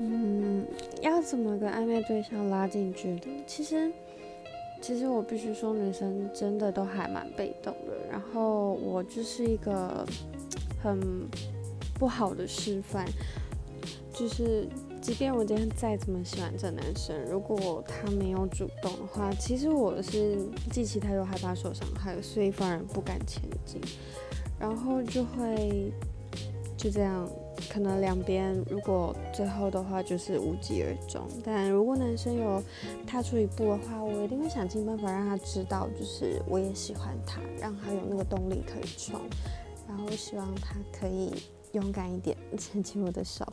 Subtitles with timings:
[0.00, 0.66] 嗯，
[1.00, 3.42] 要怎么跟暧昧对象拉近距离？
[3.46, 3.90] 其实，
[4.80, 7.94] 其实我必须说，女生真的都还蛮被动的。
[8.10, 10.04] 然后我就是一个
[10.82, 10.98] 很
[11.98, 13.06] 不好的示范，
[14.12, 14.68] 就是
[15.00, 20.38] 即便我今天再怎么喜欢这男生，如果他没有主动的话，其实我是
[20.70, 23.80] 既期待又害怕受伤害，所以反而不敢前进，
[24.58, 25.92] 然后就会
[26.76, 27.30] 就这样。
[27.68, 32.62] 可能两边如果最后的话就是无疾而终，但如果男生有
[33.06, 39.20] 踏出一步的话，我一定会想尽办法让他知道，就是我也喜欢他，让他有那个动力可以冲，
[39.88, 41.32] 然后希望他可以
[41.72, 43.44] 勇敢一点 牵起我的手。